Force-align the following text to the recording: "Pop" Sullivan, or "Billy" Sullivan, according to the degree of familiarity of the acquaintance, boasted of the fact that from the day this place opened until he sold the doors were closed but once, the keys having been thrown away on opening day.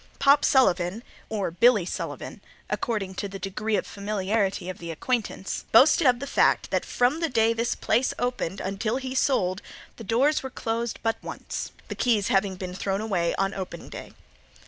"Pop" 0.17 0.43
Sullivan, 0.43 1.03
or 1.29 1.51
"Billy" 1.51 1.85
Sullivan, 1.85 2.41
according 2.71 3.13
to 3.13 3.29
the 3.29 3.37
degree 3.37 3.75
of 3.75 3.85
familiarity 3.85 4.67
of 4.67 4.79
the 4.79 4.89
acquaintance, 4.89 5.65
boasted 5.71 6.07
of 6.07 6.17
the 6.19 6.25
fact 6.25 6.71
that 6.71 6.85
from 6.85 7.19
the 7.19 7.29
day 7.29 7.53
this 7.53 7.75
place 7.75 8.11
opened 8.17 8.59
until 8.61 8.97
he 8.97 9.13
sold 9.13 9.61
the 9.97 10.03
doors 10.03 10.41
were 10.41 10.49
closed 10.49 10.97
but 11.03 11.17
once, 11.21 11.71
the 11.87 11.93
keys 11.93 12.29
having 12.29 12.55
been 12.55 12.73
thrown 12.73 12.99
away 12.99 13.35
on 13.35 13.53
opening 13.53 13.89
day. 13.89 14.13